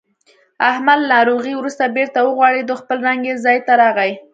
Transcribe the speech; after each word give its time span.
احمد 0.69 0.99
له 1.01 1.07
ناروغۍ 1.13 1.53
ورسته 1.57 1.93
بېرته 1.95 2.19
و 2.21 2.29
غوړېدو. 2.37 2.79
خپل 2.81 2.97
رنګ 3.07 3.21
یې 3.29 3.33
ځای 3.45 3.57
ته 3.65 3.73
راغی. 3.81 4.11